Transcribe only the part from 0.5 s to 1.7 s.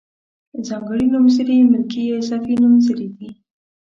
ځانګړي نومځري